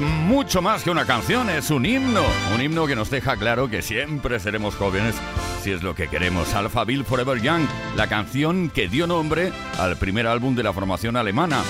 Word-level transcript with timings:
Mucho 0.00 0.62
más 0.62 0.82
que 0.82 0.90
una 0.90 1.04
canción, 1.04 1.50
es 1.50 1.70
un 1.70 1.84
himno. 1.84 2.22
Un 2.54 2.62
himno 2.62 2.86
que 2.86 2.94
nos 2.94 3.10
deja 3.10 3.36
claro 3.36 3.68
que 3.68 3.82
siempre 3.82 4.38
seremos 4.38 4.76
jóvenes 4.76 5.14
si 5.62 5.72
es 5.72 5.82
lo 5.82 5.94
que 5.94 6.08
queremos. 6.08 6.48
Bill 6.86 7.04
Forever 7.04 7.40
Young, 7.40 7.66
la 7.96 8.06
canción 8.06 8.70
que 8.70 8.88
dio 8.88 9.06
nombre 9.06 9.52
al 9.78 9.96
primer 9.96 10.26
álbum 10.26 10.54
de 10.54 10.62
la 10.62 10.72
formación 10.72 11.16
alemana. 11.16 11.62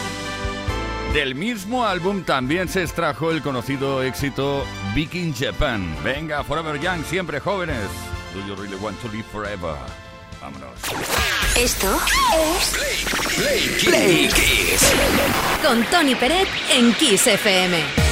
Del 1.15 1.35
mismo 1.35 1.87
álbum 1.87 2.25
también 2.25 2.69
se 2.69 2.83
extrajo 2.83 3.31
el 3.31 3.41
conocido 3.41 4.03
éxito 4.03 4.65
Viking 4.95 5.33
Japan. 5.33 5.97
Venga, 6.05 6.45
Forever 6.45 6.79
Young, 6.79 7.03
siempre 7.05 7.41
jóvenes. 7.41 7.89
Do 8.35 8.47
you 8.47 8.55
really 8.55 8.77
want 8.77 9.01
to 9.01 9.09
live 9.09 9.25
forever? 9.33 9.75
Vámonos. 10.41 11.48
Esto 11.59 12.01
es 12.37 12.73
Play, 13.35 13.77
Play, 13.85 14.29
Kiss. 14.29 14.93
Con 15.61 15.85
Tony 15.91 16.15
Peret 16.15 16.47
en 16.71 16.95
Kiss 16.95 17.27
FM. 17.27 18.08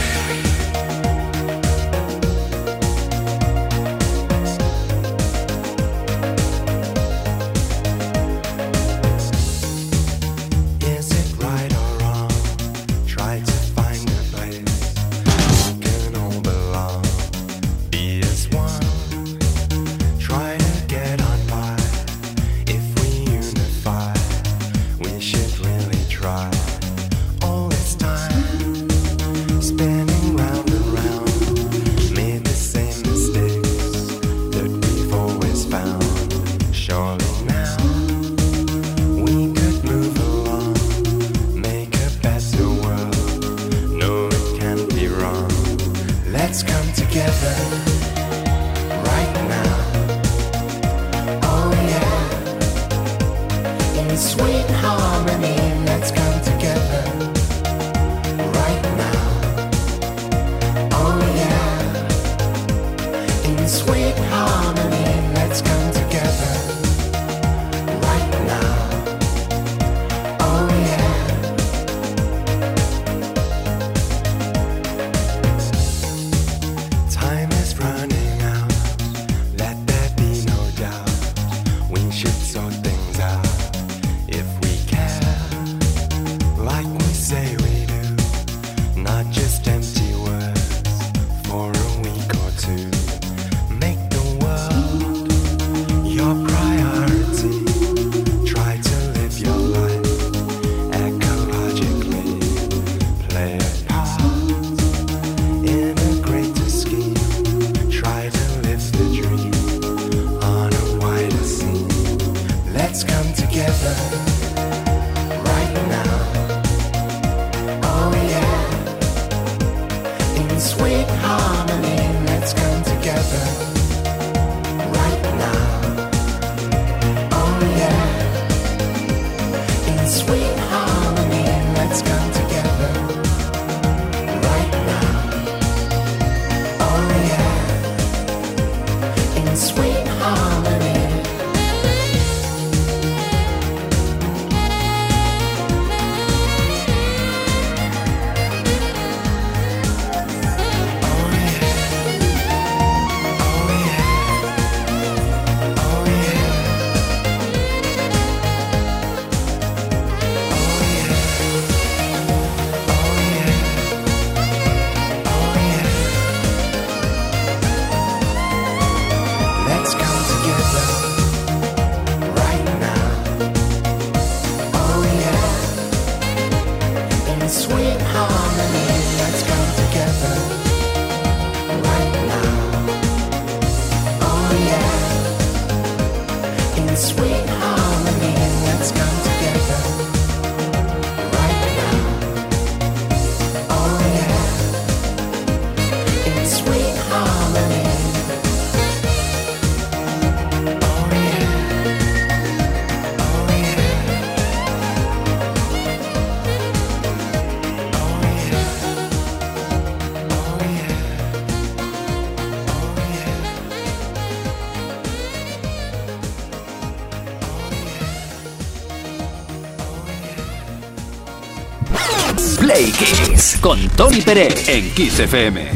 Con 223.66 223.88
Tony 223.96 224.20
Pérez 224.20 224.68
en 224.68 224.94
Kiss 224.94 225.18
FM. 225.18 225.70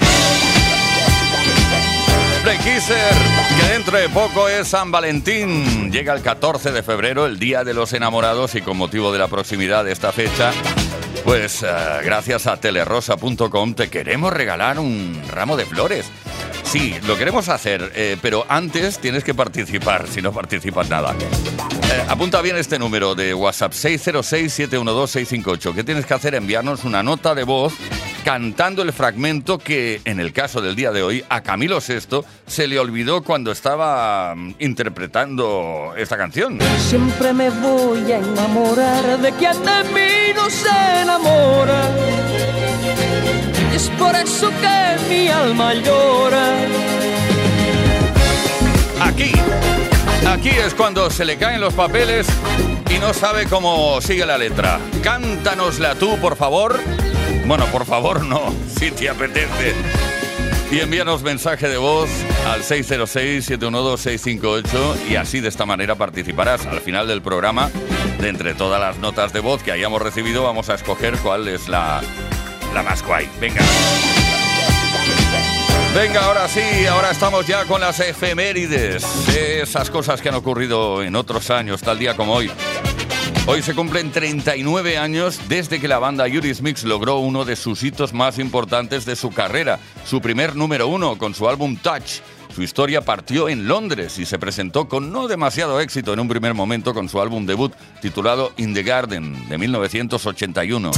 Play 2.45 2.59
Kisser, 2.59 3.15
que 3.59 3.73
dentro 3.73 3.99
de 3.99 4.09
poco 4.09 4.49
es 4.49 4.69
San 4.69 4.93
Valentín. 4.93 5.91
Llega 5.91 6.15
el 6.15 6.23
14 6.23 6.71
de 6.71 6.85
febrero, 6.85 7.27
el 7.27 7.41
Día 7.41 7.65
de 7.65 7.75
los 7.75 7.93
Enamorados, 7.93 8.55
y 8.55 8.61
con 8.61 8.77
motivo 8.77 9.13
de 9.13 9.19
la 9.19 9.27
proximidad 9.27 9.85
de 9.85 9.91
esta 9.91 10.13
fecha, 10.13 10.53
pues 11.25 11.65
eh, 11.65 11.67
gracias 12.05 12.47
a 12.47 12.59
telerosa.com 12.59 13.75
te 13.75 13.91
queremos 13.91 14.33
regalar 14.33 14.79
un 14.79 15.21
ramo 15.29 15.57
de 15.57 15.67
flores. 15.67 16.07
Sí, 16.63 16.95
lo 17.09 17.19
queremos 17.19 17.49
hacer, 17.49 17.91
eh, 17.97 18.17
pero 18.23 18.47
antes 18.49 19.01
tienes 19.01 19.25
que 19.25 19.35
participar, 19.35 20.07
si 20.07 20.23
no 20.23 20.31
participas 20.33 20.89
nada. 20.89 21.17
Eh, 21.91 22.05
apunta 22.09 22.41
bien 22.41 22.57
este 22.57 22.79
número 22.79 23.17
de 23.17 23.35
WhatsApp 23.35 23.73
606-712-658. 23.73 25.75
¿Qué 25.75 25.83
tienes 25.83 26.07
que 26.07 26.15
hacer? 26.15 26.37
Enviarnos 26.37 26.85
una 26.85 27.03
nota 27.03 27.35
de 27.35 27.43
voz 27.43 27.73
cantando 28.25 28.83
el 28.83 28.93
fragmento 28.93 29.59
que, 29.59 30.01
en 30.05 30.21
el 30.21 30.33
caso 30.33 30.61
del 30.61 30.77
día 30.77 30.93
de 30.93 31.03
hoy, 31.03 31.25
a 31.29 31.41
Camilo 31.41 31.81
VI 31.81 32.21
se 32.47 32.69
le 32.69 32.79
olvidó 32.79 33.25
cuando 33.25 33.51
estaba 33.51 34.37
mm, 34.37 34.55
interpretando 34.61 35.93
esta 35.97 36.17
canción. 36.17 36.61
Siempre 36.89 37.33
me 37.33 37.51
voy 37.51 38.13
a 38.13 38.19
enamorar 38.19 39.19
de 39.19 39.33
quien 39.33 39.61
de 39.65 39.83
mí 39.93 40.33
no 40.37 40.49
se 40.49 40.69
enamora. 41.03 41.89
Es 43.75 43.89
por 43.99 44.15
eso 44.15 44.49
que 44.61 44.97
mi 45.09 45.27
alma 45.27 45.75
llora. 45.75 46.55
Aquí 49.01 49.33
Aquí 50.31 50.51
es 50.51 50.75
cuando 50.75 51.11
se 51.11 51.25
le 51.25 51.37
caen 51.37 51.61
los 51.61 51.75
papeles 51.75 52.29
y 52.89 52.99
no 52.99 53.13
sabe 53.13 53.47
cómo 53.47 54.01
sigue 54.01 54.25
la 54.25 54.39
letra. 54.39 54.79
Cántanosla 55.03 55.97
tú, 55.97 56.17
por 56.19 56.37
favor. 56.37 56.79
Bueno, 57.47 57.67
por 57.67 57.85
favor 57.85 58.25
no, 58.25 58.55
si 58.79 58.93
te 58.93 59.09
apetece. 59.09 59.75
Y 60.71 60.79
envíanos 60.79 61.25
mensaje 61.25 61.69
de 61.69 61.79
voz 61.79 62.09
al 62.47 62.63
606-712-658 62.63 65.11
y 65.11 65.17
así 65.17 65.41
de 65.41 65.49
esta 65.49 65.67
manera 65.67 65.97
participarás. 65.97 66.65
Al 66.65 66.81
final 66.81 67.09
del 67.09 67.23
programa, 67.23 67.69
de 68.21 68.29
entre 68.29 68.55
todas 68.55 68.81
las 68.81 68.99
notas 68.99 69.33
de 69.33 69.41
voz 69.41 69.65
que 69.65 69.73
hayamos 69.73 70.01
recibido, 70.01 70.45
vamos 70.45 70.71
a 70.71 70.75
escoger 70.75 71.19
cuál 71.19 71.49
es 71.49 71.69
la, 71.69 72.03
la 72.73 72.85
más 72.85 73.05
guay. 73.05 73.29
Venga. 73.41 73.63
Venga, 75.95 76.25
ahora 76.25 76.47
sí, 76.47 76.87
ahora 76.89 77.11
estamos 77.11 77.47
ya 77.47 77.65
con 77.65 77.81
las 77.81 77.99
efemérides. 77.99 79.05
Esas 79.29 79.91
cosas 79.91 80.23
que 80.23 80.29
han 80.29 80.37
ocurrido 80.37 81.03
en 81.03 81.17
otros 81.17 81.51
años, 81.51 81.81
tal 81.83 81.99
día 81.99 82.17
como 82.17 82.35
hoy. 82.35 82.49
Hoy 83.47 83.61
se 83.63 83.75
cumplen 83.75 84.13
39 84.13 84.99
años 84.99 85.41
desde 85.49 85.81
que 85.81 85.89
la 85.89 85.99
banda 85.99 86.27
Mix 86.29 86.85
logró 86.85 87.19
uno 87.19 87.45
de 87.45 87.57
sus 87.57 87.83
hitos 87.83 88.13
más 88.13 88.39
importantes 88.39 89.05
de 89.05 89.17
su 89.17 89.31
carrera, 89.31 89.81
su 90.05 90.21
primer 90.21 90.55
número 90.55 90.87
uno 90.87 91.19
con 91.19 91.35
su 91.35 91.49
álbum 91.49 91.77
Touch. 91.77 92.21
Su 92.55 92.63
historia 92.63 93.01
partió 93.01 93.49
en 93.49 93.67
Londres 93.67 94.19
y 94.21 94.27
se 94.27 94.39
presentó 94.39 94.89
con 94.89 95.13
no 95.13 95.27
demasiado 95.27 95.81
éxito 95.81 96.13
en 96.13 96.21
un 96.21 96.29
primer 96.29 96.55
momento 96.55 96.95
con 96.95 97.09
su 97.09 97.21
álbum 97.21 97.47
debut 97.47 97.73
titulado 98.01 98.53
In 98.59 98.75
the 98.75 98.85
Garden 98.85 99.49
de 99.49 99.59
1981. 99.59 100.93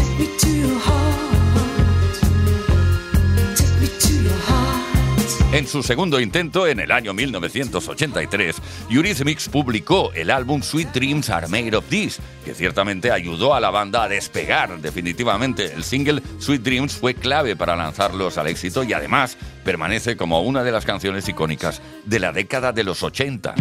En 5.53 5.67
su 5.67 5.83
segundo 5.83 6.19
intento, 6.19 6.67
en 6.67 6.81
el 6.81 6.91
año 6.91 7.13
1983, 7.13 8.57
Eurythmics 8.89 9.51
publicó 9.51 10.11
el 10.15 10.31
álbum 10.31 10.63
Sweet 10.63 10.93
Dreams 10.95 11.29
Are 11.29 11.47
Made 11.47 11.77
of 11.77 11.85
This, 11.91 12.21
que 12.43 12.55
ciertamente 12.55 13.13
ayudó 13.13 13.55
a 13.55 13.61
la 13.61 13.69
banda 13.69 14.05
a 14.05 14.09
despegar 14.09 14.81
definitivamente. 14.81 15.75
El 15.75 15.85
single 15.85 16.23
Sweet 16.39 16.63
Dreams 16.63 16.95
fue 16.95 17.15
clave 17.15 17.55
para 17.55 17.77
lanzarlos 17.77 18.39
al 18.39 18.47
éxito 18.47 18.83
y 18.83 18.95
además 18.95 19.37
permanece 19.63 20.17
como 20.17 20.41
una 20.41 20.65
de 20.65 20.73
las 20.73 20.87
canciones 20.87 21.29
icónicas 21.29 21.83
de 22.07 22.19
la 22.19 22.33
década 22.33 22.73
de 22.73 22.85
los 22.85 23.03
80. 23.03 23.55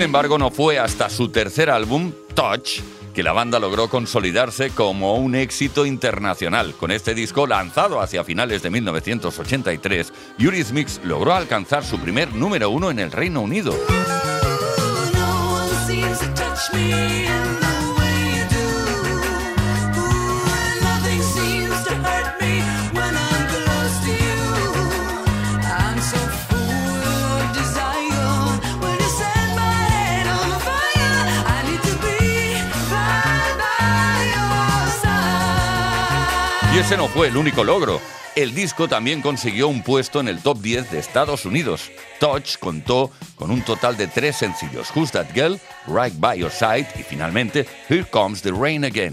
Sin 0.00 0.06
embargo, 0.06 0.38
no 0.38 0.50
fue 0.50 0.78
hasta 0.78 1.10
su 1.10 1.28
tercer 1.28 1.68
álbum, 1.68 2.12
Touch, 2.34 2.80
que 3.12 3.22
la 3.22 3.32
banda 3.32 3.58
logró 3.58 3.90
consolidarse 3.90 4.70
como 4.70 5.16
un 5.16 5.34
éxito 5.34 5.84
internacional. 5.84 6.72
Con 6.72 6.90
este 6.90 7.12
disco 7.12 7.46
lanzado 7.46 8.00
hacia 8.00 8.24
finales 8.24 8.62
de 8.62 8.70
1983, 8.70 10.10
Eurythmics 10.38 11.02
logró 11.04 11.34
alcanzar 11.34 11.84
su 11.84 11.98
primer 11.98 12.32
número 12.32 12.70
uno 12.70 12.90
en 12.90 12.98
el 12.98 13.12
Reino 13.12 13.42
Unido. 13.42 13.74
Ese 36.80 36.96
no 36.96 37.08
fue 37.08 37.28
el 37.28 37.36
único 37.36 37.62
logro. 37.62 38.00
El 38.34 38.54
disco 38.54 38.88
también 38.88 39.20
consiguió 39.20 39.68
un 39.68 39.82
puesto 39.82 40.18
en 40.18 40.28
el 40.28 40.40
top 40.40 40.62
10 40.62 40.90
de 40.90 40.98
Estados 40.98 41.44
Unidos. 41.44 41.90
Touch 42.18 42.56
contó 42.58 43.10
con 43.36 43.50
un 43.50 43.60
total 43.60 43.98
de 43.98 44.06
tres 44.06 44.36
sencillos: 44.36 44.88
Who's 44.96 45.12
That 45.12 45.26
Girl, 45.34 45.60
Right 45.86 46.14
By 46.16 46.38
Your 46.38 46.50
Side 46.50 46.88
y 46.98 47.02
finalmente 47.02 47.66
Here 47.90 48.04
Comes 48.04 48.40
the 48.40 48.52
Rain 48.52 48.84
Again. 48.86 49.12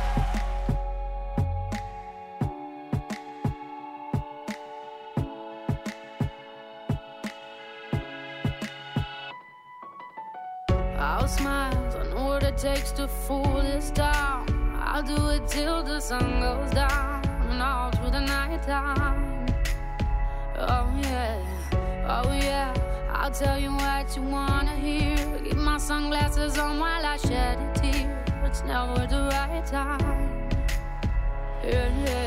Never 28.65 29.07
the 29.07 29.29
right 29.31 29.65
time. 29.65 30.49
Yeah, 31.63 31.89
yeah, 32.03 32.20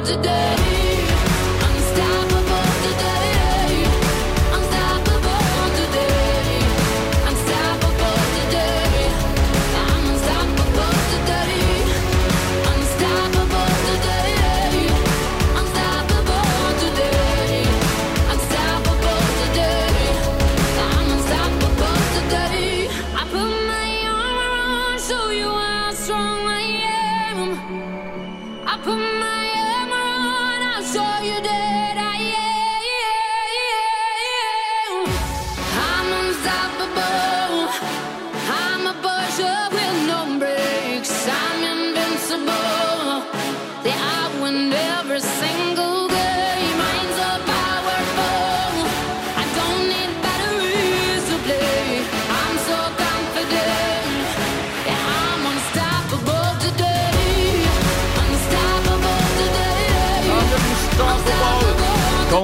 today 0.00 0.81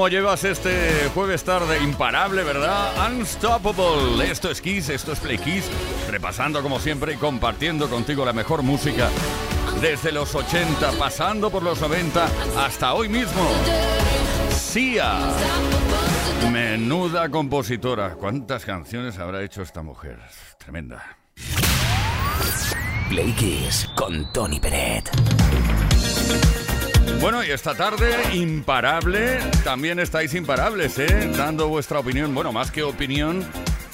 ¿Cómo 0.09 0.17
llevas 0.17 0.43
este 0.45 1.11
jueves 1.13 1.45
tarde 1.45 1.83
imparable, 1.85 2.43
verdad? 2.43 3.13
Unstoppable. 3.13 4.31
Esto 4.31 4.51
es 4.51 4.63
Kiss, 4.63 4.89
esto 4.89 5.13
es 5.13 5.21
Play 5.21 5.37
Kiss. 5.37 5.69
Repasando 6.11 6.63
como 6.63 6.81
siempre 6.81 7.13
y 7.13 7.17
compartiendo 7.17 7.91
contigo 7.91 8.25
la 8.25 8.33
mejor 8.33 8.63
música 8.63 9.11
desde 9.83 10.11
los 10.11 10.35
80, 10.35 10.93
pasando 10.93 11.51
por 11.51 11.63
los 11.63 11.83
90 11.83 12.27
hasta 12.57 12.95
hoy 12.95 13.11
mismo. 13.11 13.51
Sia. 14.49 15.19
Menuda 16.51 17.29
compositora. 17.29 18.15
¿Cuántas 18.15 18.65
canciones 18.65 19.19
habrá 19.19 19.43
hecho 19.43 19.61
esta 19.61 19.83
mujer? 19.83 20.19
Tremenda. 20.57 21.19
Play 23.11 23.33
Kiss 23.33 23.87
con 23.95 24.33
Tony 24.33 24.59
Peret. 24.59 25.11
Bueno, 27.21 27.45
y 27.45 27.51
esta 27.51 27.75
tarde, 27.75 28.15
imparable, 28.35 29.39
también 29.65 29.99
estáis 29.99 30.35
imparables, 30.35 30.99
¿eh? 30.99 31.31
Dando 31.37 31.69
vuestra 31.69 31.99
opinión, 31.99 32.35
bueno, 32.35 32.53
más 32.53 32.71
que 32.71 32.83
opinión, 32.83 33.45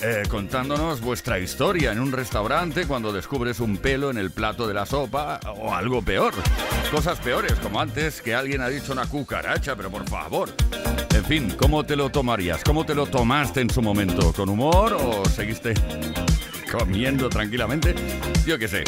eh, 0.03 0.23
contándonos 0.29 1.01
vuestra 1.01 1.39
historia 1.39 1.93
en 1.93 2.01
un 2.01 2.13
restaurante 2.13 2.87
cuando 2.87 3.13
descubres 3.13 3.61
un 3.61 3.79
pelo 3.79 4.11
en 4.11 4.19
el 4.19 4.31
plato 4.31 4.69
de 4.69 4.75
la 4.75 4.85
sopa 4.85 5.41
o 5.57 5.75
algo 5.75 6.03
peor. 6.03 6.35
Cosas 6.91 7.19
peores, 7.21 7.55
como 7.55 7.81
antes 7.81 8.21
que 8.21 8.35
alguien 8.35 8.61
ha 8.61 8.69
dicho 8.69 8.93
una 8.93 9.07
cucaracha, 9.07 9.75
pero 9.75 9.91
por 9.91 10.07
favor. 10.09 10.51
En 11.15 11.25
fin, 11.25 11.55
¿cómo 11.59 11.85
te 11.85 11.97
lo 11.97 12.11
tomarías? 12.11 12.63
¿Cómo 12.63 12.85
te 12.85 12.95
lo 12.95 13.07
tomaste 13.07 13.63
en 13.63 13.71
su 13.71 13.81
momento? 13.81 14.33
¿Con 14.33 14.51
humor 14.51 14.93
o 14.93 15.25
seguiste 15.29 15.73
comiendo 16.71 17.29
tranquilamente? 17.29 17.95
Yo 18.47 18.57
qué 18.59 18.69
sé. 18.69 18.85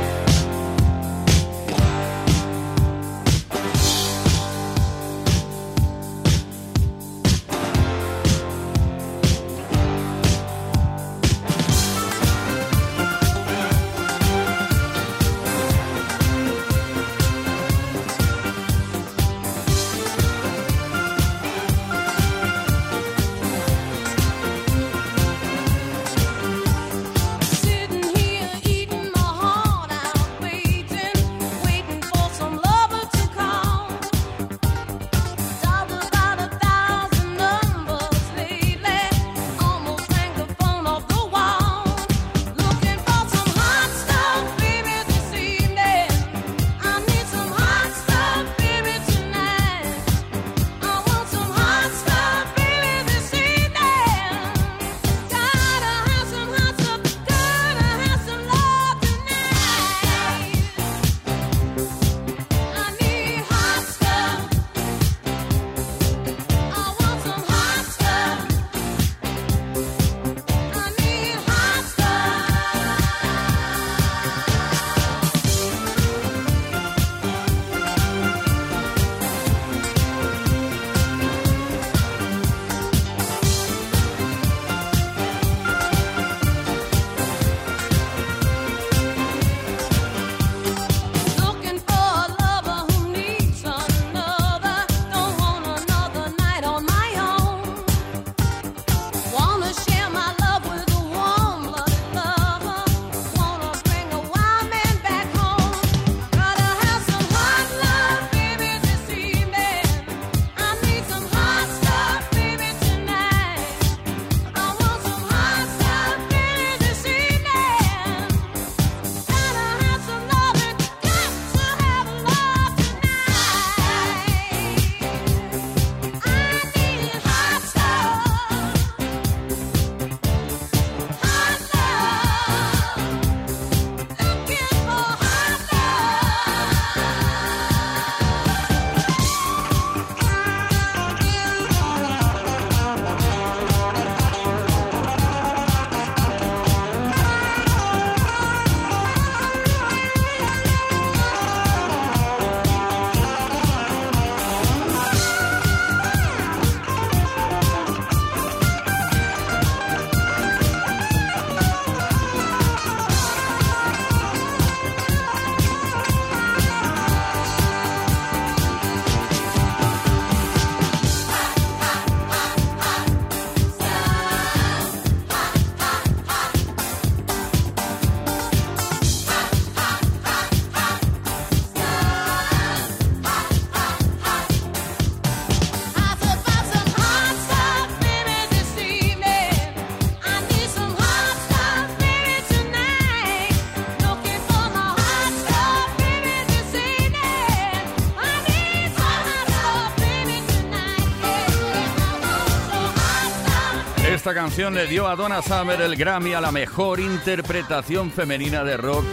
Esta 204.25 204.41
canción 204.41 204.73
le 204.73 204.87
dio 204.87 205.07
a 205.07 205.15
Donna 205.15 205.39
Summer 205.43 205.79
el 205.81 205.95
Grammy 205.95 206.33
a 206.33 206.41
la 206.41 206.51
mejor 206.51 206.99
interpretación 206.99 208.09
femenina 208.09 208.63
de 208.63 208.75
rock. 208.75 209.05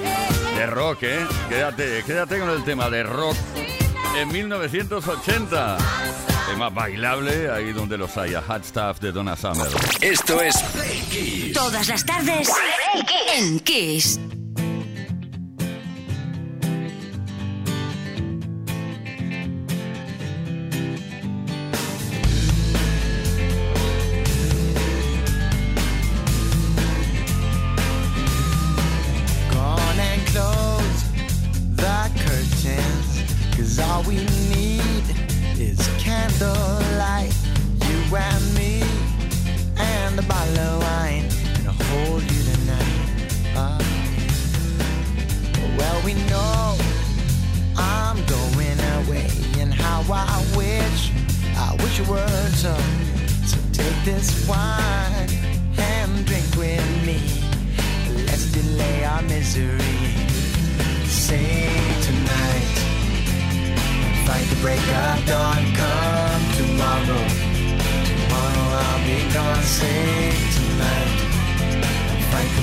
De 0.57 0.65
rock, 0.65 1.03
¿eh? 1.03 1.27
Quédate, 1.51 2.03
quédate 2.07 2.39
con 2.39 2.49
el 2.49 2.65
tema 2.65 2.89
de 2.89 3.03
rock 3.03 3.37
en 4.17 4.33
1980. 4.33 5.77
Tema 6.49 6.71
bailable, 6.71 7.51
ahí 7.51 7.75
donde 7.75 7.99
los 7.99 8.17
haya. 8.17 8.41
Hot 8.41 8.65
Stuff 8.65 9.01
de 9.01 9.13
Donna 9.13 9.37
Summer. 9.37 9.69
Esto 10.01 10.41
es 10.41 10.57
Play 10.73 11.03
Kiss. 11.11 11.53
Todas 11.53 11.89
las 11.89 12.07
tardes 12.07 12.49
en 13.35 13.61
Kiss. 13.61 14.19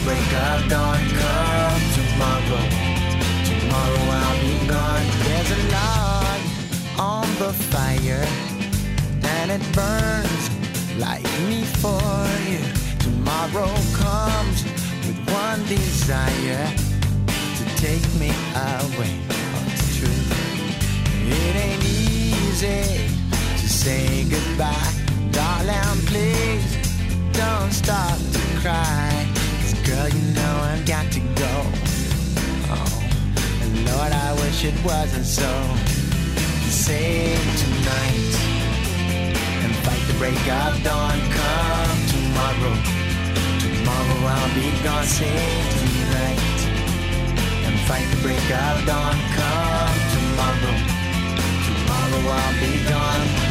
Break 0.10 0.34
of 0.50 0.70
dawn. 0.70 0.98
Come 1.22 1.84
tomorrow. 2.00 2.66
Tomorrow 3.50 4.04
I'll 4.20 4.40
be 4.42 4.56
gone. 4.74 5.06
There's 5.26 5.52
a 5.58 5.62
log 5.76 6.40
on 6.98 7.28
the 7.42 7.52
fire, 7.72 8.26
and 9.36 9.48
it 9.56 9.64
burns 9.78 10.44
like 10.98 11.26
me 11.48 11.62
for 11.82 12.02
you. 12.52 12.64
Tomorrow 13.06 13.72
comes 14.06 14.60
with 15.06 15.20
one 15.44 15.62
desire 15.68 16.66
to 17.58 17.64
take 17.86 18.08
me 18.22 18.32
away. 18.72 19.14
Oh. 19.30 19.70
It 21.42 21.56
ain't 21.66 21.84
easy 21.86 22.84
to 23.62 23.68
say 23.82 24.24
goodbye, 24.34 24.94
darling. 25.32 26.00
Please 26.12 26.70
don't 27.32 27.72
stop 27.72 28.18
to 28.34 28.42
cry. 28.62 29.29
Girl, 29.90 30.10
you 30.10 30.22
know 30.38 30.54
I've 30.70 30.86
got 30.86 31.12
to 31.12 31.20
go. 31.20 31.54
Oh, 32.70 32.92
and 33.64 33.74
Lord, 33.90 34.12
I 34.12 34.30
wish 34.42 34.64
it 34.64 34.78
wasn't 34.86 35.26
so. 35.26 35.50
Save 36.70 37.42
tonight 37.64 38.32
and 39.64 39.74
fight 39.86 40.04
the 40.10 40.16
break 40.22 40.46
of 40.62 40.74
dawn. 40.84 41.18
Come 41.38 42.00
tomorrow. 42.14 42.76
Tomorrow 43.66 44.20
I'll 44.36 44.54
be 44.54 44.70
gone. 44.86 45.06
Save 45.06 45.66
tonight 45.82 46.60
and 47.66 47.76
fight 47.90 48.08
the 48.14 48.22
break 48.22 48.48
of 48.66 48.78
dawn. 48.86 49.18
Come 49.38 50.00
tomorrow. 50.16 50.78
Tomorrow 51.66 52.22
I'll 52.38 52.60
be 52.62 52.74
gone. 52.90 53.49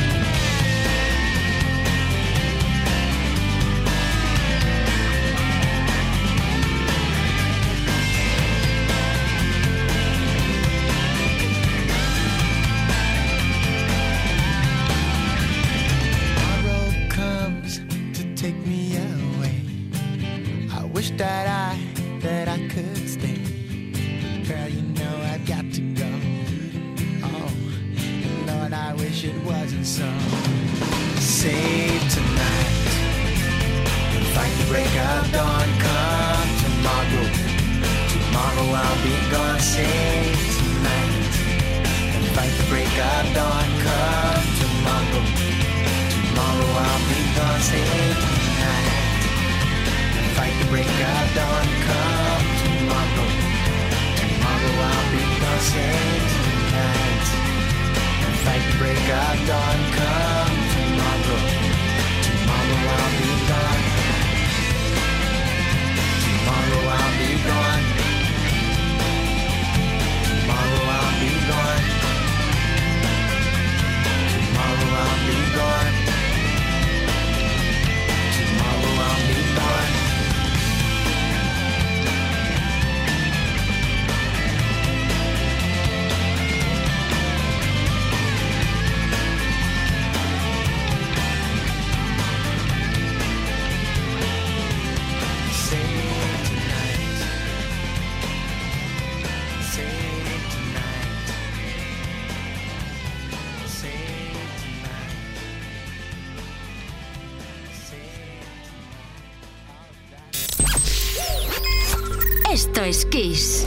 Esto 112.52 112.82
es 112.82 113.04
Kiss. 113.04 113.66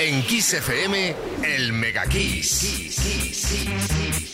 En 0.00 0.22
Kiss 0.22 0.54
FM, 0.54 1.14
el 1.42 1.72
Mega 1.72 2.06
Kiss. 2.06 2.84
I 3.66 4.33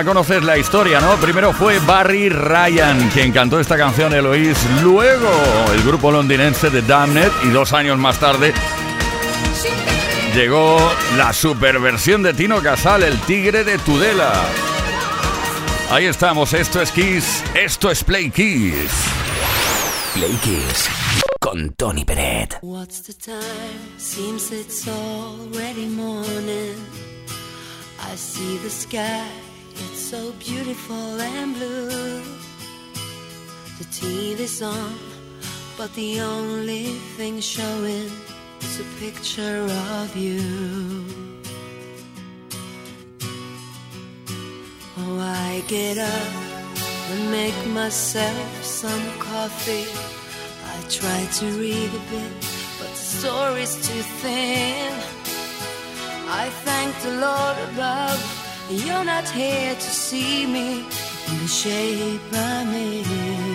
Ya 0.00 0.04
conoces 0.04 0.42
la 0.42 0.56
historia, 0.56 0.98
¿no? 1.00 1.16
Primero 1.16 1.52
fue 1.52 1.78
Barry 1.80 2.30
Ryan 2.30 3.10
quien 3.10 3.32
cantó 3.32 3.60
esta 3.60 3.76
canción 3.76 4.14
Eloise, 4.14 4.58
luego 4.82 5.30
el 5.74 5.82
grupo 5.82 6.10
londinense 6.10 6.70
de 6.70 6.80
Damned 6.80 7.30
y 7.44 7.48
dos 7.48 7.74
años 7.74 7.98
más 7.98 8.18
tarde 8.18 8.54
llegó 10.34 10.78
la 11.18 11.34
superversión 11.34 12.22
de 12.22 12.32
Tino 12.32 12.62
Casal, 12.62 13.02
el 13.02 13.18
tigre 13.20 13.62
de 13.62 13.76
Tudela. 13.78 14.32
Ahí 15.90 16.06
estamos, 16.06 16.54
esto 16.54 16.80
es 16.80 16.92
Kiss, 16.92 17.44
esto 17.54 17.90
es 17.90 18.02
Play 18.02 18.30
Kiss. 18.30 18.90
Play 20.14 20.32
Kiss 20.42 20.88
con 21.40 21.74
Tony 21.74 22.06
Peret. 22.06 22.58
What's 22.62 23.02
the 23.02 23.12
time? 23.12 23.98
Seems 23.98 24.50
it's 24.50 24.88
already 24.88 25.88
morning. 25.88 26.76
I 28.00 28.16
see 28.16 28.56
the 28.62 28.70
sky. 28.70 29.49
So 30.10 30.32
beautiful 30.40 31.20
and 31.20 31.54
blue. 31.54 32.22
The 33.78 33.84
TV's 33.84 34.60
on 34.60 35.10
but 35.80 35.94
the 35.94 36.20
only 36.20 36.86
thing 37.16 37.40
showing 37.40 38.10
is 38.60 38.80
a 38.80 38.84
picture 38.98 39.64
of 40.00 40.16
you. 40.16 40.42
Oh, 44.98 45.18
I 45.20 45.62
get 45.68 45.96
up 45.96 46.32
and 47.12 47.30
make 47.30 47.66
myself 47.68 48.64
some 48.64 49.06
coffee. 49.20 49.86
I 50.72 50.76
try 50.88 51.20
to 51.38 51.46
read 51.58 51.88
a 51.88 52.02
bit, 52.10 52.32
but 52.78 52.90
the 52.90 53.04
story's 53.20 53.74
too 53.86 54.02
thin. 54.20 54.92
I 56.42 56.50
thank 56.66 56.94
the 57.00 57.14
Lord 57.26 57.56
above, 57.70 58.49
you're 58.70 59.04
not 59.04 59.28
here 59.28 59.74
to 59.74 59.80
see 59.80 60.46
me 60.46 60.78
in 60.78 61.38
the 61.38 61.48
shape 61.48 62.20
I'm 62.32 62.68
in. 62.74 63.49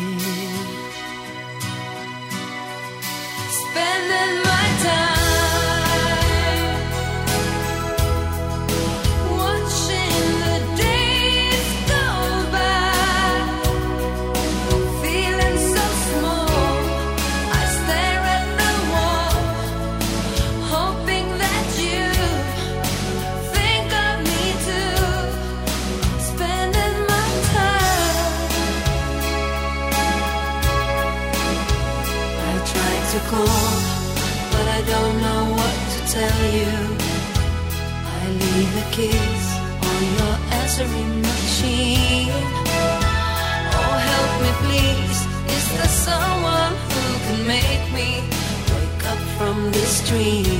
Answering 40.77 41.21
machine. 41.21 42.29
Oh, 43.79 43.95
help 44.11 44.33
me, 44.43 44.51
please. 44.63 45.19
Is 45.55 45.65
there 45.77 45.93
someone 46.07 46.73
who 46.91 47.05
can 47.25 47.39
make 47.47 47.85
me 47.93 48.09
wake 48.73 49.05
up 49.05 49.21
from 49.37 49.71
this 49.71 50.07
dream? 50.09 50.54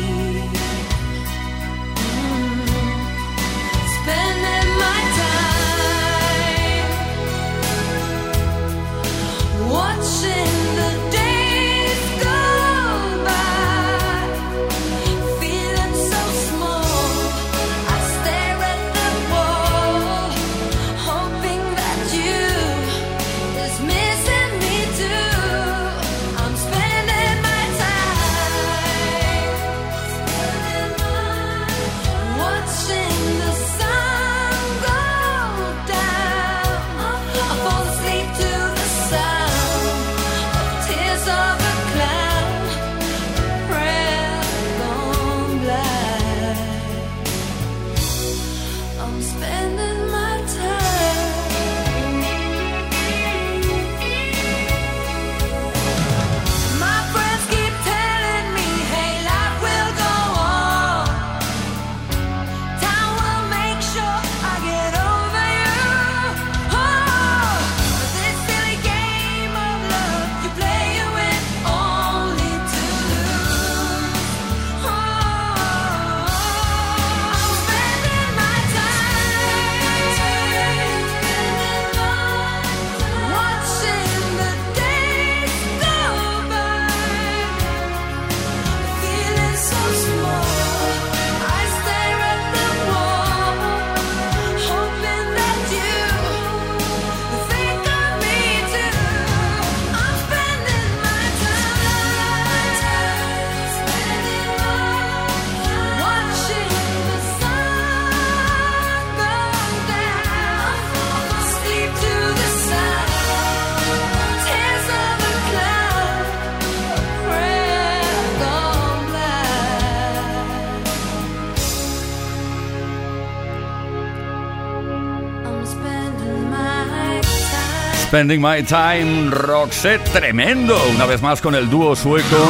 Spending 128.16 128.41
My 128.41 128.63
Time, 128.63 129.30
Roxette, 129.30 130.01
tremendo. 130.05 130.82
Una 130.95 131.05
vez 131.05 131.22
más 131.22 131.41
con 131.41 131.53
el 131.53 131.70
dúo 131.70 131.97
sueco. 131.97 132.49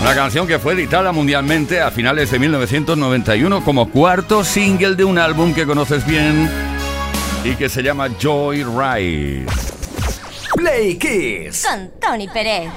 Una 0.00 0.14
canción 0.14 0.46
que 0.46 0.60
fue 0.60 0.74
editada 0.74 1.10
mundialmente 1.10 1.80
a 1.80 1.90
finales 1.90 2.30
de 2.30 2.38
1991 2.38 3.64
como 3.64 3.90
cuarto 3.90 4.44
single 4.44 4.94
de 4.94 5.02
un 5.02 5.18
álbum 5.18 5.52
que 5.52 5.66
conoces 5.66 6.06
bien 6.06 6.48
y 7.42 7.56
que 7.56 7.68
se 7.68 7.82
llama 7.82 8.08
Joy 8.20 8.62
Ride. 8.62 9.46
Play 10.54 10.96
Kiss. 10.96 11.66
Con 11.68 11.90
Tony 11.98 12.28
Pérez. 12.28 12.70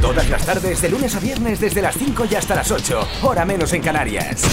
Todas 0.00 0.26
las 0.30 0.46
tardes, 0.46 0.80
de 0.80 0.88
lunes 0.88 1.14
a 1.14 1.20
viernes, 1.20 1.60
desde 1.60 1.82
las 1.82 1.98
5 1.98 2.24
y 2.30 2.34
hasta 2.34 2.54
las 2.54 2.70
8. 2.70 3.08
Hora 3.24 3.44
menos 3.44 3.74
en 3.74 3.82
Canarias. 3.82 4.46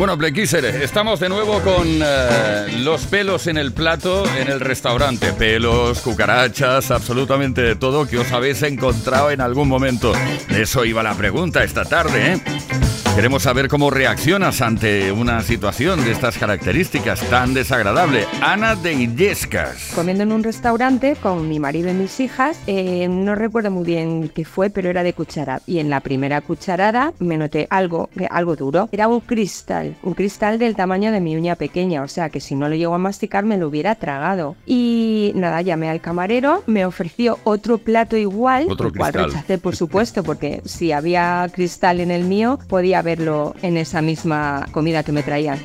Bueno, 0.00 0.16
Blackisser, 0.16 0.64
estamos 0.64 1.20
de 1.20 1.28
nuevo 1.28 1.60
con 1.60 1.86
eh, 1.86 2.78
los 2.78 3.04
pelos 3.04 3.46
en 3.48 3.58
el 3.58 3.72
plato 3.72 4.24
en 4.34 4.48
el 4.48 4.58
restaurante. 4.58 5.34
Pelos, 5.34 6.00
cucarachas, 6.00 6.90
absolutamente 6.90 7.60
de 7.60 7.76
todo 7.76 8.08
que 8.08 8.16
os 8.16 8.32
habéis 8.32 8.62
encontrado 8.62 9.30
en 9.30 9.42
algún 9.42 9.68
momento. 9.68 10.14
De 10.48 10.62
eso 10.62 10.86
iba 10.86 11.02
la 11.02 11.12
pregunta 11.12 11.62
esta 11.64 11.84
tarde, 11.84 12.32
¿eh? 12.32 12.89
Queremos 13.16 13.42
saber 13.42 13.68
cómo 13.68 13.90
reaccionas 13.90 14.62
ante 14.62 15.12
una 15.12 15.42
situación 15.42 16.02
de 16.04 16.12
estas 16.12 16.38
características 16.38 17.20
tan 17.28 17.52
desagradable. 17.52 18.24
Ana 18.40 18.76
de 18.76 18.94
Illescas. 18.94 19.92
comiendo 19.94 20.22
en 20.22 20.32
un 20.32 20.42
restaurante 20.42 21.16
con 21.20 21.46
mi 21.46 21.58
marido 21.60 21.90
y 21.90 21.92
mis 21.92 22.18
hijas. 22.20 22.58
eh, 22.66 23.08
no 23.10 23.34
recuerdo 23.34 23.70
muy 23.70 23.84
bien 23.84 24.30
qué 24.34 24.46
fue, 24.46 24.70
pero 24.70 24.88
era 24.88 25.02
de 25.02 25.12
cuchara. 25.12 25.60
Y 25.66 25.80
en 25.80 25.90
la 25.90 26.00
primera 26.00 26.40
cucharada 26.40 27.12
me 27.18 27.36
noté 27.36 27.66
algo, 27.68 28.08
que- 28.16 28.26
algo 28.30 28.56
duro. 28.56 28.88
Era 28.90 29.06
un 29.08 29.20
cristal, 29.20 29.96
un 30.02 30.14
cristal 30.14 30.58
del 30.58 30.74
tamaño 30.74 31.12
de 31.12 31.20
mi 31.20 31.36
uña 31.36 31.56
pequeña. 31.56 32.02
O 32.02 32.08
sea 32.08 32.30
que 32.30 32.40
si 32.40 32.54
no 32.54 32.70
lo 32.70 32.74
llego 32.76 32.94
a 32.94 32.98
masticar 32.98 33.44
me 33.44 33.58
lo 33.58 33.68
hubiera 33.68 33.96
tragado. 33.96 34.56
Y 34.64 35.32
nada, 35.34 35.60
llamé 35.60 35.90
al 35.90 36.00
camarero, 36.00 36.62
me 36.66 36.86
ofreció 36.86 37.38
otro 37.44 37.76
plato 37.76 38.16
igual, 38.16 38.66
Otro 38.70 38.88
el 38.88 38.94
cual 38.94 39.12
rechacé 39.12 39.58
por 39.58 39.76
supuesto, 39.76 40.22
porque 40.22 40.62
si 40.64 40.92
había 40.92 41.46
cristal 41.52 42.00
en 42.00 42.10
el 42.12 42.24
mío, 42.24 42.58
podía 42.68 42.99
verlo 43.02 43.54
en 43.62 43.76
esa 43.76 44.02
misma 44.02 44.66
comida 44.72 45.02
que 45.02 45.12
me 45.12 45.22
traían. 45.22 45.58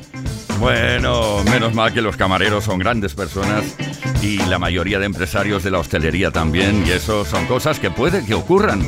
Bueno, 0.58 1.44
menos 1.44 1.74
mal 1.74 1.92
que 1.92 2.00
los 2.00 2.16
camareros 2.16 2.64
son 2.64 2.78
grandes 2.78 3.14
personas 3.14 3.76
y 4.22 4.38
la 4.38 4.58
mayoría 4.58 4.98
de 4.98 5.06
empresarios 5.06 5.62
de 5.62 5.70
la 5.70 5.78
hostelería 5.78 6.30
también, 6.30 6.84
y 6.86 6.90
eso 6.90 7.24
son 7.24 7.46
cosas 7.46 7.78
que 7.78 7.90
puede 7.90 8.24
que 8.24 8.34
ocurran. 8.34 8.80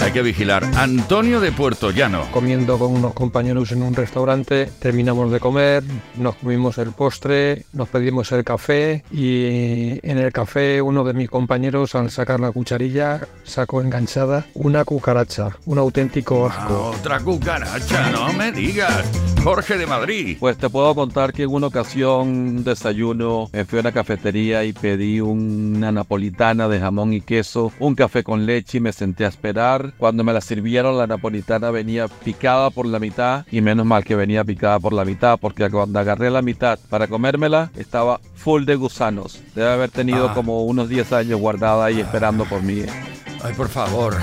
Hay 0.00 0.12
que 0.12 0.22
vigilar. 0.22 0.64
Antonio 0.76 1.40
de 1.40 1.52
Puerto 1.52 1.90
Llano. 1.90 2.22
Comiendo 2.30 2.78
con 2.78 2.92
unos 2.92 3.12
compañeros 3.12 3.72
en 3.72 3.82
un 3.82 3.94
restaurante, 3.94 4.70
terminamos 4.78 5.30
de 5.32 5.40
comer, 5.40 5.82
nos 6.16 6.36
comimos 6.36 6.78
el 6.78 6.92
postre, 6.92 7.66
nos 7.72 7.88
pedimos 7.88 8.30
el 8.32 8.44
café 8.44 9.04
y 9.10 9.98
en 10.02 10.18
el 10.18 10.32
café 10.32 10.80
uno 10.80 11.04
de 11.04 11.12
mis 11.12 11.28
compañeros 11.28 11.94
al 11.94 12.10
sacar 12.10 12.40
la 12.40 12.52
cucharilla 12.52 13.20
sacó 13.44 13.80
enganchada 13.80 14.46
una 14.54 14.84
cucaracha, 14.84 15.50
un 15.66 15.78
auténtico 15.78 16.46
asco. 16.46 16.92
Otra 16.98 17.20
cucaracha, 17.20 18.10
no 18.10 18.32
me 18.32 18.52
digas. 18.52 19.04
Jorge 19.46 19.78
de 19.78 19.86
Madrid. 19.86 20.38
Pues 20.40 20.58
te 20.58 20.68
puedo 20.68 20.92
contar 20.96 21.32
que 21.32 21.44
en 21.44 21.54
una 21.54 21.68
ocasión, 21.68 22.28
un 22.28 22.64
desayuno, 22.64 23.48
fui 23.68 23.78
a 23.78 23.82
una 23.82 23.92
cafetería 23.92 24.64
y 24.64 24.72
pedí 24.72 25.20
una 25.20 25.92
napolitana 25.92 26.66
de 26.66 26.80
jamón 26.80 27.12
y 27.12 27.20
queso, 27.20 27.72
un 27.78 27.94
café 27.94 28.24
con 28.24 28.44
leche 28.44 28.78
y 28.78 28.80
me 28.80 28.92
senté 28.92 29.24
a 29.24 29.28
esperar. 29.28 29.92
Cuando 29.98 30.24
me 30.24 30.32
la 30.32 30.40
sirvieron, 30.40 30.98
la 30.98 31.06
napolitana 31.06 31.70
venía 31.70 32.08
picada 32.08 32.70
por 32.70 32.86
la 32.86 32.98
mitad 32.98 33.46
y 33.52 33.60
menos 33.60 33.86
mal 33.86 34.02
que 34.02 34.16
venía 34.16 34.42
picada 34.42 34.80
por 34.80 34.92
la 34.92 35.04
mitad 35.04 35.38
porque 35.38 35.70
cuando 35.70 36.00
agarré 36.00 36.28
la 36.28 36.42
mitad 36.42 36.80
para 36.90 37.06
comérmela, 37.06 37.70
estaba 37.76 38.18
full 38.46 38.64
de 38.64 38.76
gusanos. 38.76 39.42
Debe 39.56 39.72
haber 39.72 39.90
tenido 39.90 40.28
Ah. 40.30 40.34
como 40.34 40.62
unos 40.66 40.88
10 40.88 41.12
años 41.12 41.40
guardada 41.40 41.86
ahí 41.86 41.98
esperando 41.98 42.44
por 42.44 42.62
mí. 42.62 42.82
Ay, 43.42 43.52
por 43.54 43.68
favor. 43.68 44.16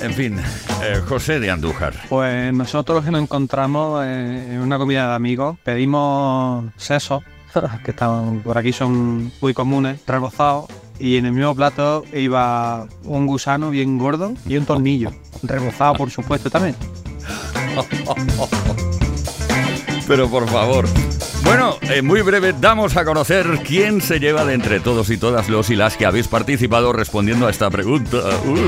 En 0.00 0.14
fin, 0.14 0.38
eh, 0.84 1.00
José 1.08 1.40
de 1.40 1.50
Andújar. 1.50 1.94
Pues 2.08 2.54
nosotros 2.54 3.04
que 3.04 3.10
nos 3.10 3.22
encontramos 3.22 4.04
eh, 4.04 4.50
en 4.52 4.60
una 4.60 4.78
comida 4.78 5.08
de 5.08 5.14
amigos, 5.16 5.56
pedimos 5.64 6.66
sesos, 6.76 7.24
que 7.84 7.90
están 7.90 8.38
por 8.44 8.56
aquí 8.56 8.72
son 8.72 9.32
muy 9.40 9.52
comunes, 9.52 9.98
rebozados, 10.06 10.66
y 11.00 11.16
en 11.16 11.26
el 11.26 11.32
mismo 11.32 11.56
plato 11.56 12.04
iba 12.12 12.86
un 13.02 13.26
gusano 13.26 13.70
bien 13.70 13.98
gordo 13.98 14.32
y 14.46 14.56
un 14.58 14.64
tornillo, 14.64 15.10
rebozado 15.42 15.94
por 15.94 16.08
supuesto 16.08 16.50
también. 16.50 16.76
Pero 20.06 20.30
por 20.30 20.48
favor. 20.48 20.86
Bueno, 21.44 21.76
en 21.82 22.06
muy 22.06 22.22
breve 22.22 22.54
damos 22.58 22.96
a 22.96 23.04
conocer 23.04 23.46
quién 23.66 24.00
se 24.00 24.18
lleva 24.18 24.44
de 24.44 24.54
entre 24.54 24.80
todos 24.80 25.10
y 25.10 25.16
todas 25.16 25.48
los 25.48 25.70
y 25.70 25.76
las 25.76 25.96
que 25.96 26.06
habéis 26.06 26.26
participado 26.26 26.92
respondiendo 26.92 27.46
a 27.46 27.50
esta 27.50 27.70
pregunta. 27.70 28.18
Uh. 28.44 28.58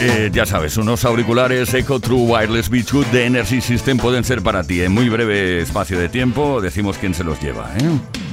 Eh, 0.00 0.30
ya 0.32 0.44
sabes, 0.44 0.76
unos 0.76 1.04
auriculares 1.04 1.72
Echo 1.72 1.98
True 1.98 2.26
Wireless 2.26 2.68
Beachwood 2.68 3.06
de 3.06 3.24
Energy 3.24 3.60
System 3.60 3.96
pueden 3.96 4.22
ser 4.22 4.42
para 4.42 4.62
ti. 4.62 4.82
En 4.82 4.92
muy 4.92 5.08
breve 5.08 5.62
espacio 5.62 5.98
de 5.98 6.10
tiempo 6.10 6.60
decimos 6.60 6.98
quién 6.98 7.14
se 7.14 7.24
los 7.24 7.40
lleva. 7.40 7.72
¿eh? 7.78 8.23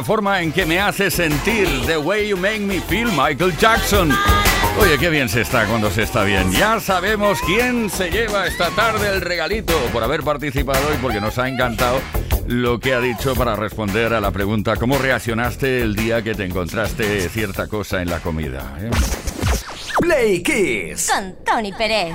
La 0.00 0.04
forma 0.06 0.40
en 0.40 0.50
que 0.50 0.64
me 0.64 0.80
hace 0.80 1.10
sentir, 1.10 1.68
The 1.84 1.98
Way 1.98 2.28
You 2.28 2.38
Make 2.38 2.60
Me 2.60 2.80
Feel, 2.80 3.08
Michael 3.08 3.54
Jackson. 3.58 4.10
Oye, 4.80 4.96
qué 4.96 5.10
bien 5.10 5.28
se 5.28 5.42
está 5.42 5.66
cuando 5.66 5.90
se 5.90 6.04
está 6.04 6.24
bien. 6.24 6.50
Ya 6.52 6.80
sabemos 6.80 7.38
quién 7.44 7.90
se 7.90 8.08
lleva 8.10 8.46
esta 8.46 8.70
tarde 8.70 9.08
el 9.10 9.20
regalito 9.20 9.74
por 9.92 10.02
haber 10.02 10.22
participado 10.22 10.80
y 10.94 10.96
porque 11.02 11.20
nos 11.20 11.36
ha 11.36 11.50
encantado 11.50 12.00
lo 12.46 12.80
que 12.80 12.94
ha 12.94 13.00
dicho 13.00 13.34
para 13.34 13.56
responder 13.56 14.14
a 14.14 14.20
la 14.20 14.30
pregunta 14.30 14.76
¿Cómo 14.76 14.96
reaccionaste 14.96 15.82
el 15.82 15.94
día 15.94 16.22
que 16.22 16.34
te 16.34 16.46
encontraste 16.46 17.28
cierta 17.28 17.66
cosa 17.66 18.00
en 18.00 18.08
la 18.08 18.20
comida? 18.20 18.74
eh? 18.80 18.88
Play 20.00 20.42
Kiss. 20.42 21.10
Con 21.14 21.34
Tony 21.44 21.74
Pérez. 21.74 22.14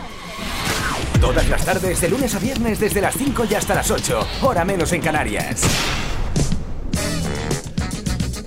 Todas 1.22 1.48
las 1.50 1.64
tardes, 1.64 2.02
de 2.02 2.10
lunes 2.10 2.34
a 2.34 2.40
viernes, 2.40 2.80
desde 2.80 3.00
las 3.00 3.16
5 3.16 3.46
y 3.48 3.54
hasta 3.54 3.76
las 3.76 3.92
8. 3.92 4.28
Hora 4.42 4.66
menos 4.66 4.92
en 4.92 5.02
Canarias. 5.02 5.62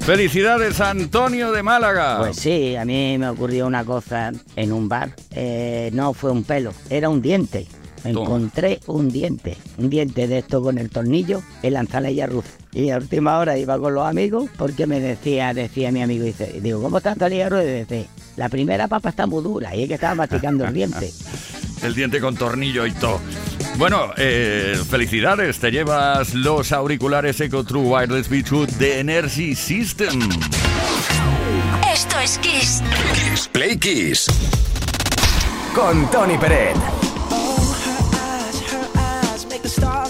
Felicidades 0.08 0.80
Antonio 0.80 1.52
de 1.52 1.62
Málaga. 1.62 2.16
Pues 2.20 2.38
sí, 2.38 2.74
a 2.76 2.86
mí 2.86 3.18
me 3.18 3.28
ocurrió 3.28 3.66
una 3.66 3.84
cosa 3.84 4.32
en 4.56 4.72
un 4.72 4.88
bar. 4.88 5.14
Eh, 5.32 5.90
no 5.92 6.14
fue 6.14 6.30
un 6.30 6.44
pelo, 6.44 6.72
era 6.88 7.10
un 7.10 7.20
diente. 7.20 7.66
Encontré 8.04 8.80
un 8.86 9.10
diente, 9.10 9.58
un 9.76 9.90
diente 9.90 10.26
de 10.26 10.38
esto 10.38 10.62
con 10.62 10.78
el 10.78 10.88
tornillo 10.88 11.42
en 11.62 11.74
la 11.74 11.80
ensalada 11.80 12.24
rusa. 12.24 12.48
Y 12.72 12.88
a 12.88 12.96
última 12.96 13.38
hora 13.38 13.58
iba 13.58 13.78
con 13.78 13.92
los 13.92 14.06
amigos 14.06 14.48
porque 14.56 14.86
me 14.86 14.98
decía, 14.98 15.52
decía 15.52 15.92
mi 15.92 16.02
amigo, 16.02 16.24
dice, 16.24 16.58
digo, 16.62 16.80
¿cómo 16.80 16.96
está 16.96 17.12
ensalada 17.12 17.50
rusa? 17.50 17.64
Y 17.64 17.80
dice, 17.80 18.06
la 18.38 18.48
primera 18.48 18.88
papa 18.88 19.10
está 19.10 19.26
muy 19.26 19.44
dura 19.44 19.76
y 19.76 19.82
es 19.82 19.88
que 19.88 19.94
estaba 19.96 20.14
masticando 20.14 20.64
el 20.64 20.72
diente. 20.72 21.12
El 21.82 21.94
diente 21.94 22.18
con 22.18 22.34
tornillo 22.34 22.86
y 22.86 22.92
todo. 22.92 23.20
Bueno, 23.78 24.10
eh, 24.16 24.76
felicidades, 24.90 25.60
te 25.60 25.70
llevas 25.70 26.34
los 26.34 26.72
auriculares 26.72 27.40
Eco 27.40 27.62
True 27.62 27.82
Wireless 27.82 28.28
Bluetooth 28.28 28.70
de 28.70 28.98
Energy 28.98 29.54
System. 29.54 30.18
Esto 31.94 32.18
es 32.18 32.38
Kiss. 32.38 32.82
Kiss 33.14 33.46
Play 33.46 33.76
Kiss. 33.76 34.26
Con 35.76 36.10
Tony 36.10 36.36
Peret. 36.38 36.74
eyes, 38.48 38.60
her 38.72 38.88
eyes 38.96 39.46
make 39.46 39.62
the 39.62 39.68
stars 39.68 40.07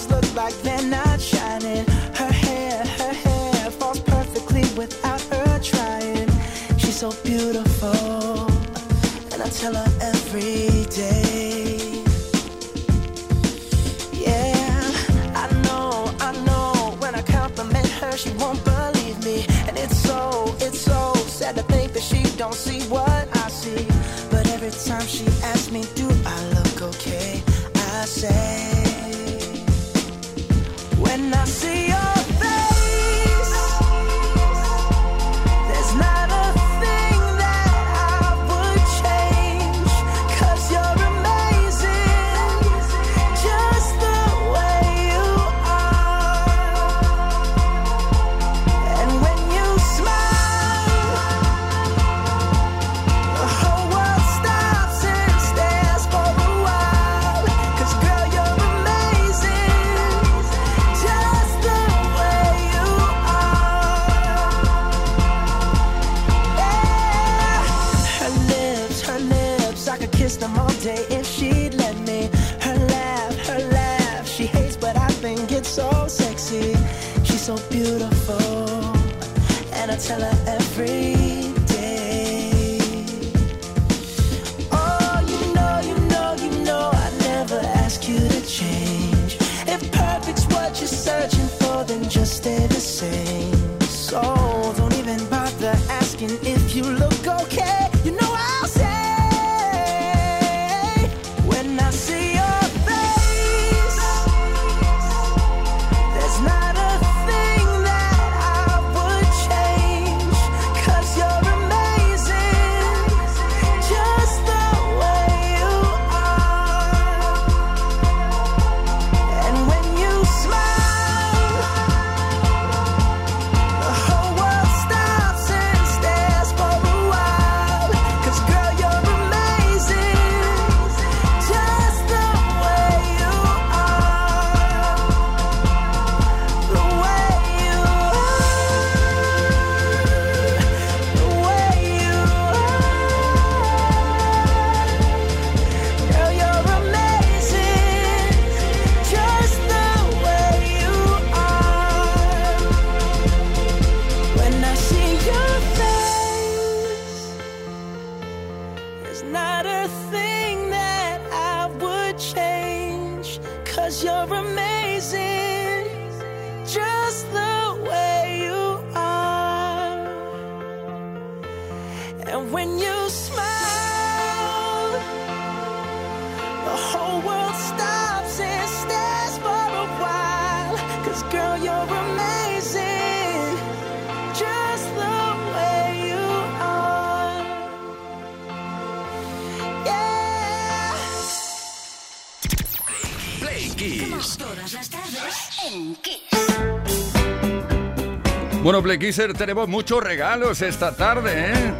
Play 198.88 198.98
Kisser, 198.98 199.34
tenemos 199.34 199.68
muchos 199.68 200.02
regalos 200.02 200.62
esta 200.62 200.96
tarde, 200.96 201.52
¿eh? 201.52 201.74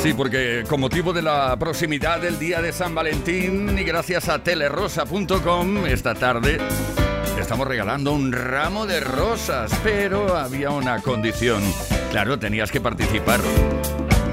Sí, 0.00 0.14
porque 0.14 0.62
con 0.68 0.78
motivo 0.78 1.12
de 1.12 1.20
la 1.20 1.56
proximidad 1.58 2.20
del 2.20 2.38
día 2.38 2.62
de 2.62 2.72
San 2.72 2.94
Valentín 2.94 3.76
y 3.76 3.82
gracias 3.82 4.28
a 4.28 4.38
telerosa.com, 4.38 5.84
esta 5.86 6.14
tarde 6.14 6.60
estamos 7.40 7.66
regalando 7.66 8.12
un 8.12 8.30
ramo 8.30 8.86
de 8.86 9.00
rosas, 9.00 9.72
pero 9.82 10.36
había 10.36 10.70
una 10.70 11.02
condición. 11.02 11.60
Claro, 12.12 12.38
tenías 12.38 12.70
que 12.70 12.80
participar. 12.80 13.40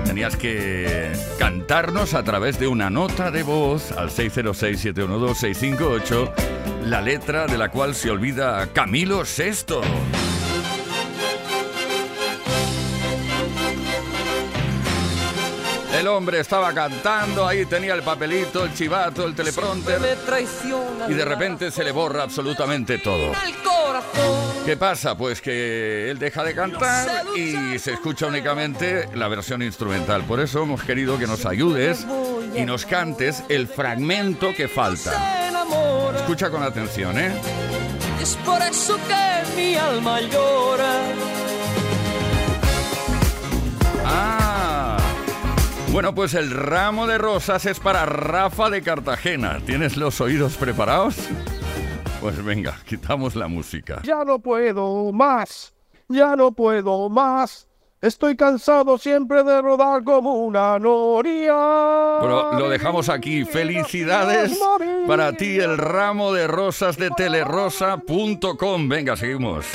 Tenías 0.05 0.37
que 0.37 1.11
cantarnos 1.39 2.13
a 2.13 2.23
través 2.23 2.59
de 2.59 2.67
una 2.67 2.91
nota 2.91 3.31
de 3.31 3.41
voz 3.41 3.91
al 3.93 4.11
606-712-658 4.11 6.31
la 6.85 7.01
letra 7.01 7.47
de 7.47 7.57
la 7.57 7.69
cual 7.69 7.95
se 7.95 8.11
olvida 8.11 8.67
Camilo 8.73 9.23
VI. 9.23 10.22
El 16.03 16.09
hombre 16.09 16.41
estaba 16.41 16.73
cantando, 16.73 17.47
ahí 17.47 17.65
tenía 17.65 17.93
el 17.93 18.03
papelito, 18.03 18.65
el 18.65 18.73
chivato, 18.73 19.25
el 19.25 19.33
teleprompter. 19.33 20.01
Y 21.07 21.13
de 21.13 21.23
repente 21.23 21.71
se 21.71 21.81
le 21.81 21.93
borra 21.93 22.23
absolutamente 22.23 22.97
todo. 22.97 23.31
¿Qué 24.65 24.75
pasa? 24.75 25.15
Pues 25.15 25.39
que 25.39 26.11
él 26.11 26.19
deja 26.19 26.43
de 26.43 26.53
cantar 26.53 27.07
y 27.37 27.79
se 27.79 27.93
escucha 27.93 28.27
únicamente 28.27 29.07
la 29.13 29.29
versión 29.29 29.61
instrumental. 29.61 30.25
Por 30.25 30.41
eso 30.41 30.63
hemos 30.63 30.83
querido 30.83 31.17
que 31.17 31.25
nos 31.25 31.45
ayudes 31.45 32.05
y 32.53 32.65
nos 32.65 32.85
cantes 32.85 33.41
el 33.47 33.69
fragmento 33.69 34.53
que 34.53 34.67
falta. 34.67 35.55
Escucha 36.17 36.49
con 36.49 36.63
atención, 36.63 37.17
¿eh? 37.17 37.31
Es 38.21 38.35
por 38.45 38.61
eso 38.61 38.97
que 39.07 39.55
mi 39.55 39.75
alma 39.77 40.19
llora. 40.19 41.22
Bueno, 45.93 46.15
pues 46.15 46.33
el 46.33 46.49
ramo 46.49 47.05
de 47.05 47.19
rosas 47.19 47.67
es 47.67 47.79
para 47.79 48.07
Rafa 48.07 48.71
de 48.71 48.81
Cartagena. 48.81 49.61
¿Tienes 49.63 49.95
los 49.95 50.19
oídos 50.21 50.57
preparados? 50.57 51.15
Pues 52.19 52.43
venga, 52.43 52.79
quitamos 52.87 53.35
la 53.35 53.47
música. 53.47 54.01
Ya 54.03 54.25
no 54.25 54.39
puedo 54.39 55.11
más, 55.11 55.75
ya 56.09 56.35
no 56.35 56.51
puedo 56.51 57.09
más. 57.09 57.67
Estoy 58.01 58.35
cansado 58.35 58.97
siempre 58.97 59.43
de 59.43 59.61
rodar 59.61 60.03
como 60.03 60.33
una 60.33 60.79
noria. 60.79 61.53
Bueno, 62.19 62.57
lo 62.57 62.69
dejamos 62.69 63.07
aquí. 63.07 63.45
Felicidades 63.45 64.59
para 65.05 65.33
ti, 65.33 65.59
el 65.59 65.77
ramo 65.77 66.33
de 66.33 66.47
rosas 66.47 66.97
de 66.97 67.11
telerosa.com. 67.11 68.89
Venga, 68.89 69.15
seguimos. 69.15 69.67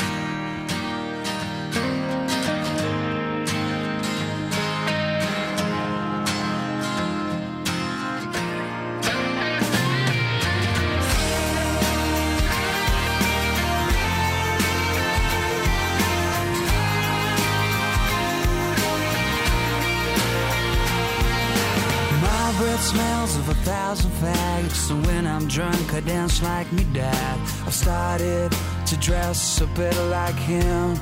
Fags. 24.69 24.77
So 24.77 24.97
when 24.97 25.27
I'm 25.27 25.47
drunk, 25.49 25.95
I 25.95 26.01
dance 26.01 26.43
like 26.43 26.71
me 26.73 26.85
dad. 26.93 27.39
I've 27.67 27.75
started 27.75 28.53
to 28.87 28.97
dress 28.97 29.61
a 29.61 29.67
bit 29.67 29.97
like 30.11 30.35
him. 30.35 30.97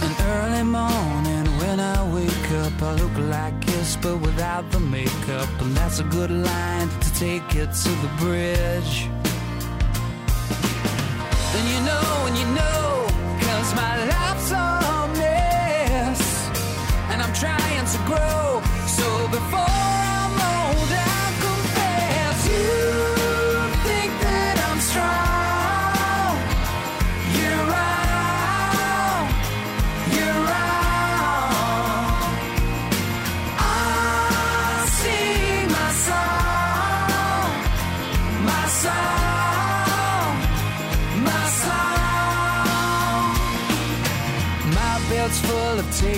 An 0.00 0.14
early 0.28 0.62
morning 0.62 1.46
when 1.58 1.80
I 1.80 2.14
wake 2.14 2.50
up, 2.64 2.82
I 2.82 2.94
look 2.94 3.16
like 3.30 3.60
kiss, 3.60 3.96
but 3.96 4.16
without 4.18 4.70
the 4.70 4.80
makeup. 4.80 5.48
And 5.60 5.76
that's 5.76 5.98
a 6.00 6.04
good 6.04 6.30
line 6.30 6.88
to 6.88 7.14
take 7.14 7.54
it 7.54 7.72
to 7.72 7.90
the 8.04 8.10
bridge. 8.18 9.08
Then 11.52 11.66
you 11.72 11.80
know, 11.88 12.26
and 12.26 12.36
you 12.38 12.46
know, 12.58 13.06
cause 13.40 13.74
my 13.74 13.94
life's 14.12 14.50
a 14.52 14.66
mess. 15.18 16.22
And 17.10 17.22
I'm 17.22 17.34
trying 17.34 17.86
to 17.86 17.98
grow. 18.06 18.37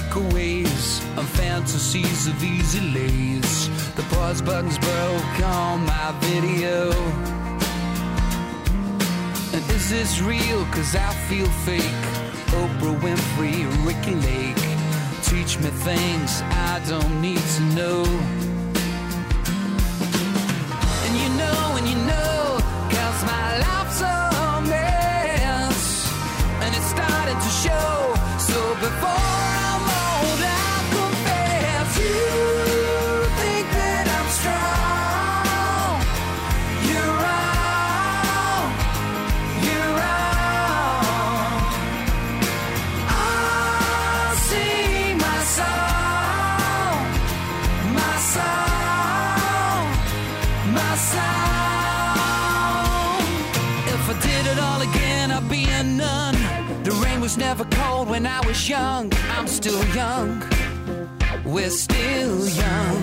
Takeaways 0.00 1.02
and 1.18 1.28
fantasies 1.28 2.26
of 2.26 2.42
easy 2.42 2.80
lays. 2.92 3.68
The 3.94 4.02
pause 4.14 4.42
button's 4.42 4.78
broke 4.78 5.40
on 5.44 5.84
my 5.84 6.14
video. 6.20 6.90
And 9.52 9.70
is 9.70 9.90
this 9.90 10.20
real? 10.20 10.64
Cause 10.66 10.94
I 10.94 11.12
feel 11.28 11.48
fake. 11.66 11.82
Oprah 12.58 12.98
Winfrey, 13.00 13.66
Ricky 13.86 14.14
Lake. 14.14 14.56
Teach 15.22 15.58
me 15.58 15.70
things 15.70 16.42
I 16.42 16.82
don't 16.88 17.20
need 17.20 17.42
to 17.56 17.62
know. 17.74 18.59
Was 57.30 57.38
never 57.38 57.64
cold 57.66 58.08
when 58.08 58.26
I 58.26 58.40
was 58.44 58.68
young. 58.68 59.12
I'm 59.36 59.46
still 59.46 59.84
young. 59.94 60.42
We're 61.44 61.70
still 61.70 62.48
young. 62.48 63.02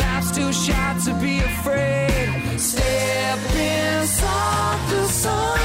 Life's 0.00 0.30
too 0.34 0.52
short 0.54 0.96
to 1.04 1.12
be 1.20 1.40
afraid. 1.40 2.58
Step 2.58 3.38
inside 3.54 4.90
the 4.90 5.06
sun. 5.08 5.61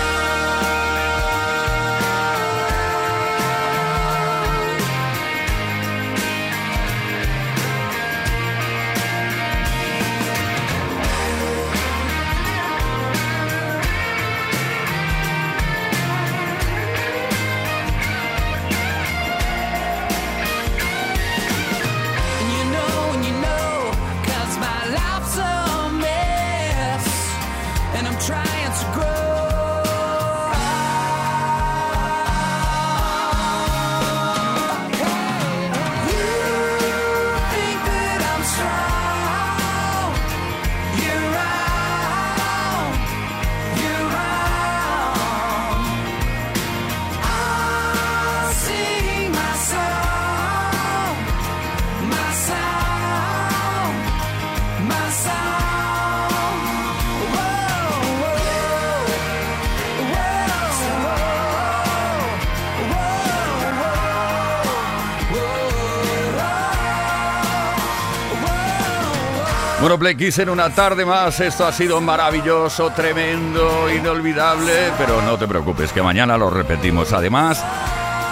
Play 69.98 70.16
Kiss 70.16 70.40
en 70.40 70.50
una 70.50 70.70
tarde 70.70 71.06
más. 71.06 71.40
Esto 71.40 71.66
ha 71.66 71.72
sido 71.72 72.00
maravilloso, 72.02 72.92
tremendo, 72.92 73.88
inolvidable. 73.94 74.92
Pero 74.98 75.22
no 75.22 75.38
te 75.38 75.48
preocupes, 75.48 75.92
que 75.92 76.02
mañana 76.02 76.38
lo 76.38 76.50
repetimos. 76.50 77.14
Además, 77.14 77.64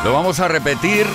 lo 0.03 0.13
vamos 0.13 0.39
a 0.39 0.47
repetir 0.47 1.05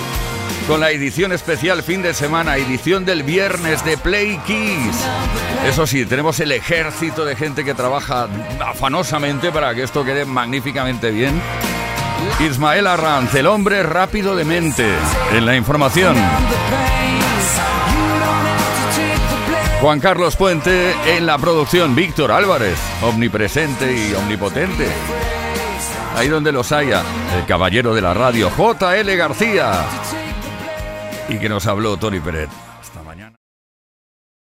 con 0.67 0.79
la 0.79 0.91
edición 0.91 1.31
especial 1.31 1.83
fin 1.83 2.01
de 2.01 2.13
semana, 2.13 2.57
edición 2.57 3.05
del 3.05 3.23
viernes 3.23 3.83
de 3.83 3.97
Play 3.97 4.37
Kiss. 4.45 5.05
Eso 5.65 5.87
sí, 5.87 6.05
tenemos 6.05 6.39
el 6.39 6.51
ejército 6.51 7.25
de 7.25 7.35
gente 7.35 7.63
que 7.63 7.73
trabaja 7.73 8.27
afanosamente 8.65 9.51
para 9.51 9.73
que 9.75 9.83
esto 9.83 10.03
quede 10.03 10.25
magníficamente 10.25 11.11
bien. 11.11 11.41
Ismael 12.39 12.87
Arranz, 12.87 13.33
el 13.35 13.47
hombre 13.47 13.83
rápido 13.83 14.35
de 14.35 14.45
mente 14.45 14.87
en 15.33 15.45
la 15.45 15.55
información. 15.55 16.15
Juan 19.81 19.99
Carlos 19.99 20.35
Puente 20.35 20.93
en 21.17 21.25
la 21.25 21.39
producción, 21.39 21.95
Víctor 21.95 22.31
Álvarez, 22.31 22.77
omnipresente 23.01 23.91
y 23.91 24.13
omnipotente. 24.13 24.87
Ahí 26.15 26.27
donde 26.27 26.51
los 26.51 26.71
haya, 26.71 27.01
el 27.35 27.47
caballero 27.47 27.95
de 27.95 28.01
la 28.01 28.13
radio, 28.13 28.51
JL 28.55 29.09
García. 29.17 29.83
Y 31.29 31.39
que 31.39 31.49
nos 31.49 31.65
habló 31.65 31.97
Tony 31.97 32.19
Pérez. 32.19 32.70